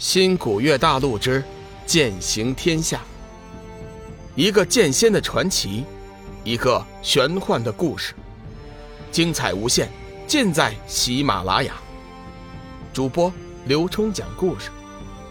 [0.00, 1.44] 新古月大陆之
[1.84, 3.02] 剑行天下，
[4.34, 5.84] 一个剑仙的传奇，
[6.42, 8.14] 一个玄幻的故事，
[9.12, 9.90] 精彩无限，
[10.26, 11.74] 尽在喜马拉雅。
[12.94, 13.30] 主播
[13.66, 14.70] 刘冲讲故事，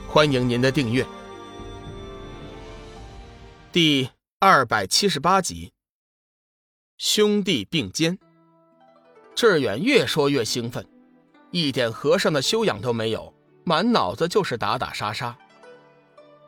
[0.08, 1.04] 欢迎您的订阅。
[3.72, 4.08] 第
[4.38, 5.74] 二百七十八集，
[7.00, 8.20] 兄弟并肩。
[9.34, 10.88] 志远越说越兴奋，
[11.50, 13.34] 一点和尚的修养都没有。
[13.70, 15.38] 满脑子就是打打杀杀。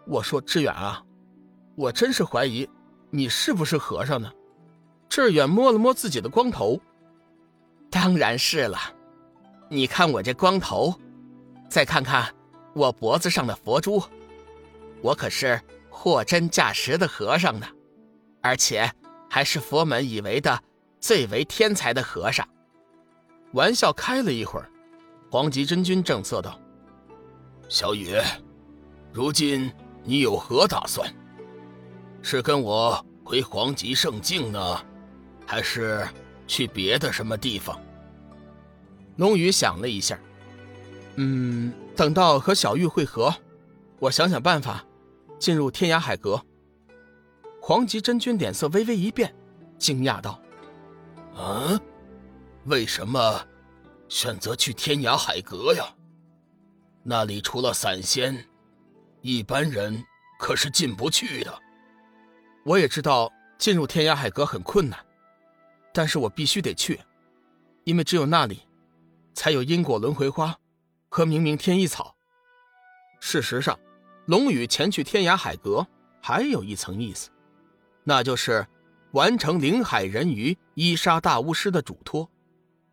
[0.08, 1.04] 我说志远啊，
[1.76, 2.68] 我真是怀疑
[3.12, 4.34] 你是不是和尚呢。
[5.08, 6.82] 志远摸了摸自己的光头，
[7.92, 8.80] 当然是了。
[9.70, 11.00] 你看我这光头，
[11.70, 12.34] 再看看
[12.74, 14.02] 我脖子上的佛珠，
[15.04, 15.62] 我可是
[15.92, 17.68] 货真价实的和尚呢，
[18.42, 18.92] 而且
[19.30, 20.60] 还是佛门以为的
[21.00, 22.50] 最为天才的和尚。
[23.54, 24.68] 玩笑开了一会儿，
[25.30, 26.60] 黄极真君正色道。
[27.72, 28.18] 小雨，
[29.14, 29.72] 如今
[30.04, 31.10] 你有何打算？
[32.22, 34.86] 是跟我回黄极圣境呢，
[35.48, 36.06] 还是
[36.46, 37.80] 去别的什么地方？
[39.16, 40.20] 龙宇想了一下，
[41.16, 43.34] 嗯，等到和小玉会合，
[44.00, 44.84] 我想想办法，
[45.40, 46.44] 进入天涯海阁。
[47.62, 49.34] 黄极真君脸色微微一变，
[49.78, 50.38] 惊讶道
[51.38, 51.80] ：“啊，
[52.66, 53.42] 为什么
[54.10, 55.86] 选择去天涯海阁呀？”
[57.04, 58.46] 那里除了散仙，
[59.22, 60.04] 一般人
[60.38, 61.60] 可是进不去的。
[62.64, 65.00] 我也知道进入天涯海阁很困难，
[65.92, 67.00] 但是我必须得去，
[67.86, 68.62] 因为只有那里，
[69.34, 70.56] 才有因果轮回花
[71.10, 72.16] 和明明天意草。
[73.20, 73.80] 事实上，
[74.28, 75.86] 龙宇前去天涯海阁
[76.22, 77.32] 还有一层意思，
[78.04, 78.66] 那就是
[79.14, 82.30] 完成灵海人鱼伊莎大巫师的嘱托，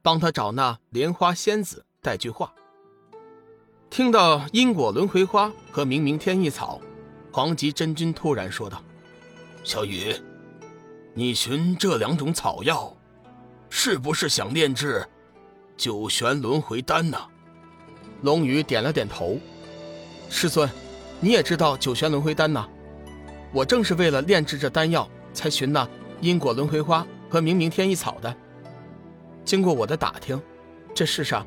[0.01, 2.55] 帮他找那莲花仙子带句话。
[3.91, 6.81] 听到因果轮回花和明明天意草，
[7.33, 8.83] 黄极真君突然说道
[9.65, 10.15] ：“小雨，
[11.15, 12.95] 你寻这两种草药，
[13.71, 15.05] 是不是想炼制
[15.77, 17.19] 九玄轮回丹呢？”
[18.23, 19.39] 龙宇点了点头
[20.29, 20.69] ：“师尊，
[21.19, 22.69] 你也知道九玄轮回丹呐？
[23.53, 25.89] 我正是为了炼制这丹药，才寻那
[26.21, 28.33] 因果轮回花和明明天意草的。
[29.45, 30.41] 经过我的打听，
[30.95, 31.45] 这世上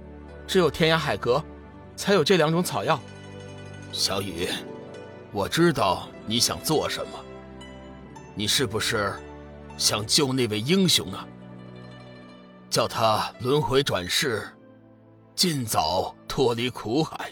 [0.47, 1.41] 只有天涯海阁。”
[2.01, 2.99] 才有这两种草药，
[3.91, 4.47] 小雨，
[5.31, 7.11] 我知道你想做什么。
[8.33, 9.13] 你是不是
[9.77, 11.27] 想救那位英雄啊？
[12.71, 14.49] 叫他轮回转世，
[15.35, 17.31] 尽早脱离苦海。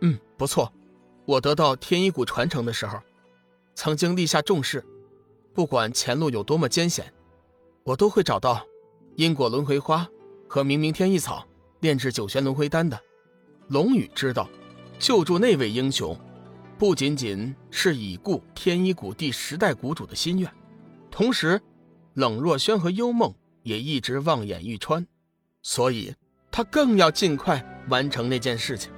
[0.00, 0.72] 嗯，不错。
[1.24, 2.98] 我得到天一谷传承的时候，
[3.76, 4.84] 曾经立下重誓，
[5.54, 7.14] 不管前路有多么艰险，
[7.84, 8.60] 我都会找到
[9.14, 10.04] 因果轮回花
[10.48, 11.46] 和明明天一草，
[11.78, 13.00] 炼制九玄轮回丹的。
[13.68, 14.48] 龙宇知道，
[14.98, 16.18] 救助那位英雄，
[16.78, 20.50] 不仅仅是已故天一谷第十代谷主的心愿，
[21.10, 21.60] 同时，
[22.14, 25.06] 冷若轩和幽梦也一直望眼欲穿，
[25.62, 26.14] 所以
[26.50, 28.90] 他更要尽快完成那件事情。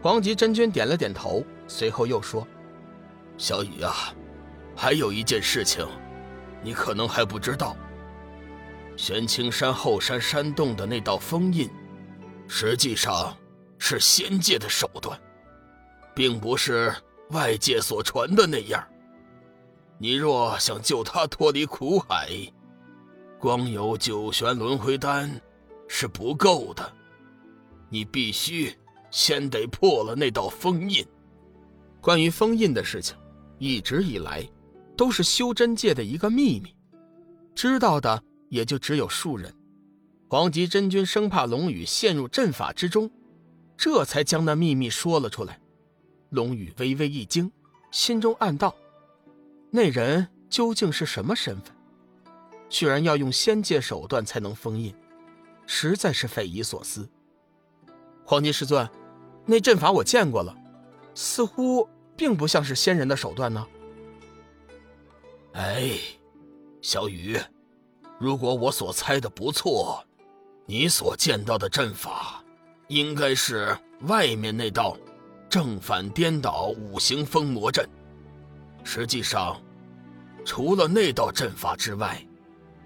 [0.00, 2.48] 黄极真君点了点头，随后又说
[3.36, 4.14] ：“小雨啊，
[4.74, 5.86] 还有一件事情，
[6.62, 7.76] 你可能还不知道。
[8.96, 11.68] 玄青山后山山洞的那道封印，
[12.48, 13.36] 实际上……”
[13.82, 15.18] 是仙界的手段，
[16.14, 16.94] 并不是
[17.30, 18.86] 外界所传的那样。
[19.98, 22.30] 你若想救他脱离苦海，
[23.40, 25.28] 光有九玄轮回丹
[25.88, 26.92] 是不够的，
[27.88, 28.72] 你必须
[29.10, 31.04] 先得破了那道封印。
[32.00, 33.16] 关于封印的事情，
[33.58, 34.46] 一直以来
[34.96, 36.74] 都是修真界的一个秘密，
[37.54, 39.52] 知道的也就只有数人。
[40.28, 43.10] 黄极真君生怕龙宇陷入阵法之中。
[43.80, 45.58] 这才将那秘密说了出来，
[46.28, 47.50] 龙宇微微一惊，
[47.90, 48.76] 心中暗道：
[49.70, 51.74] 那人究竟是什么身份？
[52.68, 54.94] 居然要用仙界手段才能封印，
[55.66, 57.08] 实在是匪夷所思。
[58.22, 58.86] 黄金师尊，
[59.46, 60.54] 那阵法我见过了，
[61.14, 63.66] 似乎并不像是仙人的手段呢。
[65.54, 65.92] 哎，
[66.82, 67.40] 小雨，
[68.18, 70.04] 如果我所猜的不错，
[70.66, 72.44] 你所见到的阵法。
[72.90, 74.96] 应该是外面那道
[75.48, 77.88] 正反颠倒五行封魔阵。
[78.82, 79.62] 实际上，
[80.44, 82.20] 除了那道阵法之外，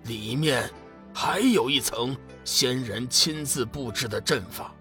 [0.05, 0.71] 里面
[1.15, 2.15] 还有一层
[2.45, 4.75] 仙人亲自布置的阵法，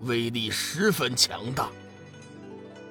[0.00, 1.70] 威力十分强大。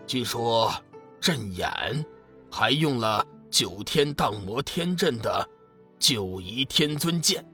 [0.08, 0.74] 据说
[1.22, 2.04] 阵眼
[2.50, 5.48] 还用了九天荡魔天阵的
[6.00, 7.46] 九仪天尊剑。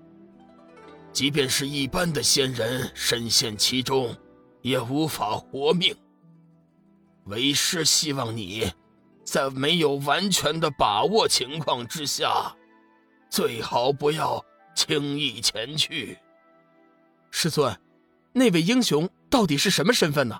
[1.15, 4.13] 即便是一般的仙人身陷其中，
[4.61, 5.95] 也无法活命。
[7.23, 8.69] 为师希望你，
[9.23, 12.53] 在没有完全的把握情况之下，
[13.29, 14.43] 最好不要
[14.75, 16.17] 轻易前去。
[17.31, 17.73] 师尊，
[18.33, 20.37] 那位英雄到底是什么身份呢？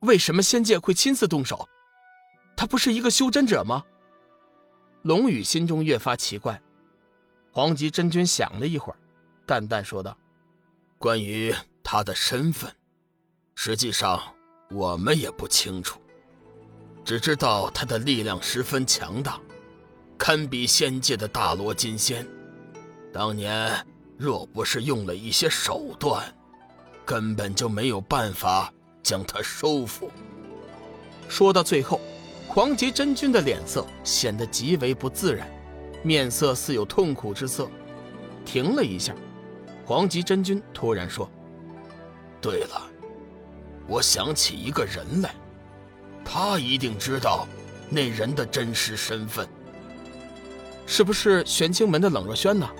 [0.00, 1.68] 为什么仙界会亲自动手？
[2.56, 3.84] 他不是一个修真者吗？
[5.02, 6.60] 龙宇心中越发奇怪。
[7.52, 8.98] 黄极真君想了一会儿，
[9.50, 10.16] 淡淡说道
[10.96, 11.52] ：“关于
[11.82, 12.72] 他的身份，
[13.56, 14.22] 实际上
[14.70, 16.00] 我们也不清楚。”
[17.04, 19.40] 只知道他的力量十分强大，
[20.16, 22.24] 堪比仙界的大罗金仙。
[23.12, 23.84] 当年
[24.16, 26.32] 若不是用了一些手段，
[27.04, 30.12] 根本就没有办法将他收服。
[31.28, 32.00] 说到最后，
[32.46, 35.50] 黄极真君的脸色显得极为不自然，
[36.04, 37.68] 面色似有痛苦之色。
[38.44, 39.12] 停了一下，
[39.90, 41.28] 黄极真君突然说
[42.40, 42.80] ：“对了，
[43.88, 45.34] 我想起一个人来。”
[46.24, 47.44] 他一定知道
[47.88, 49.48] 那人的真实身份，
[50.86, 52.70] 是不是玄清门的冷若轩呢？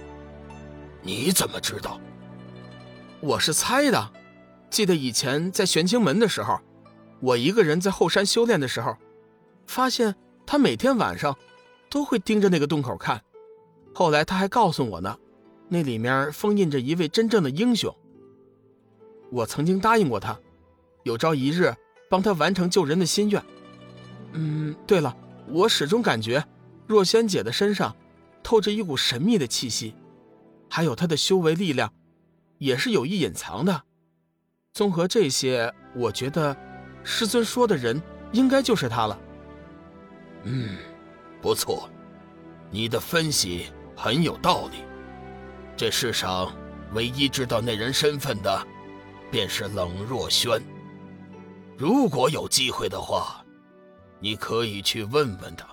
[1.02, 2.00] 你怎么知道？
[3.18, 4.12] 我是猜的。
[4.70, 6.60] 记得以前在玄清门的时候，
[7.18, 8.96] 我一个人在后山修炼的时候，
[9.66, 10.14] 发现
[10.46, 11.36] 他每天晚上
[11.90, 13.20] 都会盯着那个洞口看。
[13.92, 15.18] 后来他还告诉我呢，
[15.70, 17.96] 那里面封印着一位真正的英雄。
[19.30, 20.38] 我曾经答应过他，
[21.04, 21.74] 有朝一日。
[22.10, 23.40] 帮他完成救人的心愿。
[24.32, 26.44] 嗯，对了，我始终感觉
[26.88, 27.94] 若仙姐的身上
[28.42, 29.94] 透着一股神秘的气息，
[30.68, 31.92] 还有她的修为力量
[32.58, 33.84] 也是有意隐藏的。
[34.72, 36.56] 综合这些，我觉得
[37.04, 38.02] 师尊说的人
[38.32, 39.16] 应该就是他了。
[40.42, 40.78] 嗯，
[41.40, 41.88] 不错，
[42.72, 44.78] 你的分析很有道理。
[45.80, 46.54] 这世上
[46.92, 48.66] 唯一知道那人身份的，
[49.30, 50.62] 便是冷若轩。
[51.74, 53.42] 如果有机会的话，
[54.18, 55.66] 你可以去问问他。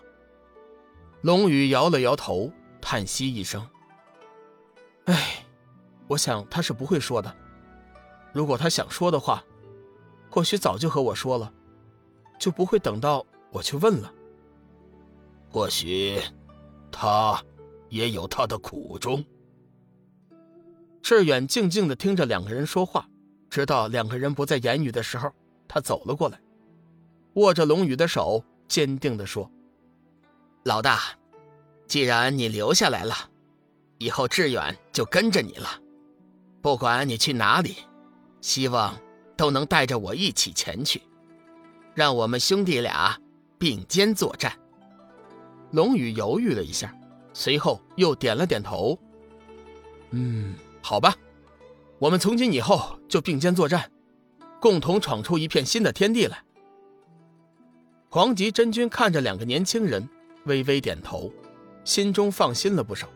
[1.23, 2.49] 龙宇摇了摇头，
[2.79, 3.67] 叹息一声
[5.07, 5.45] ：“哎，
[6.07, 7.35] 我想他是不会说的。
[8.31, 9.43] 如果他想说的话，
[10.29, 11.51] 或许早就和我说了，
[12.39, 14.09] 就不会等到我去问了。
[15.51, 16.21] 或许，
[16.89, 17.43] 他
[17.89, 19.21] 也有他的苦衷。”
[21.07, 23.07] 志远静静的听着两个人说话，
[23.49, 25.31] 直到两个人不再言语的时候。
[25.65, 26.37] 他走了过来，
[27.35, 29.49] 握着龙宇的手，坚定地说
[30.65, 30.99] ：“老大，
[31.87, 33.15] 既然你留下来了，
[33.99, 35.79] 以后志远就跟着你了。
[36.61, 37.77] 不管你去哪里，
[38.41, 38.93] 希望
[39.37, 41.01] 都能带着我一起前去，
[41.95, 43.17] 让我们兄弟俩
[43.57, 44.51] 并肩作战。”
[45.71, 46.93] 龙宇犹豫了一下，
[47.31, 48.99] 随后又点了点头
[50.11, 51.15] ：“嗯，好吧，
[51.99, 53.91] 我们从今以后就并肩作战。”
[54.59, 56.43] 共同闯出一片新的天地来。
[58.09, 60.09] 黄极真君看着两个年轻人，
[60.45, 61.31] 微微点头，
[61.83, 63.07] 心中放心了不少。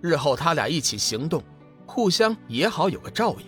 [0.00, 1.42] 日后他俩一起行动，
[1.84, 3.46] 互相也好有个照应，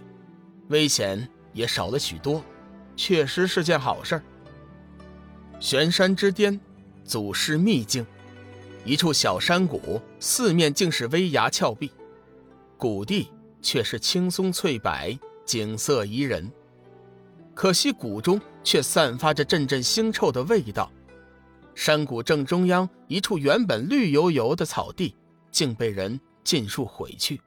[0.71, 2.43] 危险也少了许多，
[2.97, 4.21] 确实是件好事。
[5.61, 6.59] 玄山之巅，
[7.05, 8.05] 祖师秘境，
[8.85, 11.93] 一处小山谷，四面竟是危崖峭壁，
[12.79, 13.31] 谷地
[13.61, 16.51] 却是青松翠柏，景色宜人。
[17.53, 20.91] 可惜谷中却散发着阵阵腥臭的味道，
[21.75, 25.17] 山谷正中央一处原本绿油油的草地，
[25.51, 27.41] 竟被人尽数毁去，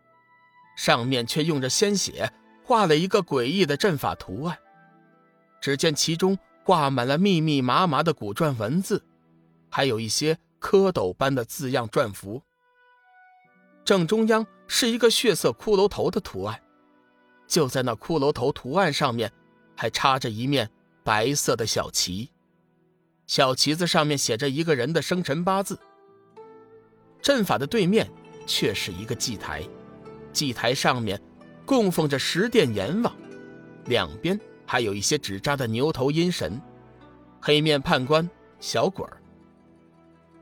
[0.75, 2.29] 上面却用着鲜血
[2.65, 4.57] 画了一个诡异的阵法图案。
[5.61, 9.01] 只见其中挂满了密密麻麻的古篆文字，
[9.69, 12.43] 还有一些蝌蚪般的字样篆符。
[13.91, 16.57] 正中央是一个血色骷髅头的图案，
[17.45, 19.29] 就在那骷髅头图案上面。
[19.75, 20.69] 还插着一面
[21.03, 22.29] 白色的小旗，
[23.27, 25.77] 小旗子上面写着一个人的生辰八字。
[27.21, 28.09] 阵法的对面
[28.47, 29.61] 却是一个祭台，
[30.31, 31.21] 祭台上面
[31.65, 33.13] 供奉着十殿阎王，
[33.87, 36.61] 两边还有一些纸扎的牛头阴神、
[37.41, 38.29] 黑面判官、
[38.61, 39.21] 小鬼儿。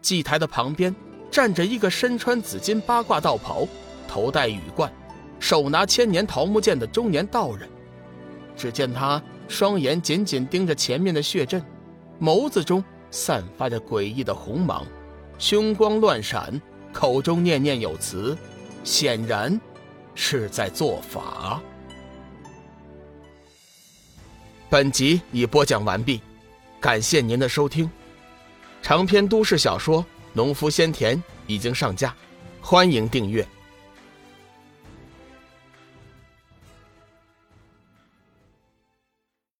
[0.01, 0.93] 祭台的旁边
[1.31, 3.67] 站着一个身穿紫金八卦道袍、
[4.07, 4.91] 头戴羽冠、
[5.39, 7.69] 手拿千年桃木剑的中年道人。
[8.55, 11.63] 只见他双眼紧紧盯着前面的血阵，
[12.19, 14.85] 眸子中散发着诡异的红芒，
[15.37, 18.37] 凶光乱闪，口中念念有词，
[18.83, 19.59] 显然
[20.13, 21.61] 是在做法。
[24.69, 26.21] 本集已播讲完毕，
[26.79, 27.89] 感谢您的收听。
[28.81, 30.01] 长篇都市小说
[30.39, 31.17] 《农夫先田》
[31.47, 32.15] 已经上架，
[32.61, 33.45] 欢迎订阅。